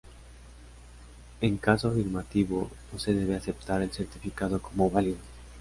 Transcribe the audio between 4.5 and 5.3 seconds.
como válido.